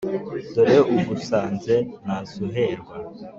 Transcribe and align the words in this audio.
dore 0.53 0.77
ugusanze 0.95 1.73
ntasuherwa 2.03 2.93